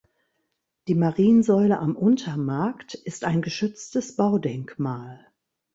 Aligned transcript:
Die 0.87 0.95
Mariensäule 0.95 1.77
am 1.77 1.95
Untermarkt 1.95 2.95
ist 2.95 3.23
ein 3.23 3.43
geschütztes 3.43 4.15
Baudenkmal. 4.15 5.27